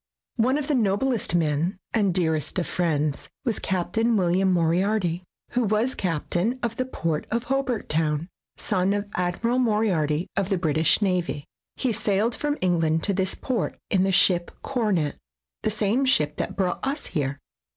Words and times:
One 0.37 0.57
of 0.57 0.67
the 0.67 0.73
noblest 0.73 1.33
of 1.33 1.37
men 1.37 1.77
and 1.93 2.11
dearest 2.11 2.57
of 2.57 2.65
friends 2.65 3.29
was 3.45 3.59
Captain 3.59 4.17
"William 4.17 4.51
Moriarity, 4.51 5.21
who 5.51 5.63
was 5.63 5.93
captain 5.93 6.57
of 6.63 6.77
the 6.77 6.85
port 6.85 7.27
of 7.29 7.43
Hobart 7.43 7.87
Town, 7.87 8.27
son 8.57 8.93
of 8.95 9.07
Admiral 9.13 9.59
Moriarity 9.59 10.25
of 10.35 10.49
the 10.49 10.57
British 10.57 11.03
Navy. 11.03 11.45
He 11.75 11.91
sailed 11.93 12.35
from 12.35 12.57
England 12.61 13.03
to 13.03 13.13
this 13.13 13.35
port 13.35 13.77
in 13.91 14.01
the 14.01 14.11
ship 14.11 14.49
Coronet, 14.63 15.17
the 15.61 15.69
same 15.69 16.05
ship 16.05 16.37
that 16.37 16.55
brought 16.55 16.79
us 16.83 17.05
here. 17.05 17.39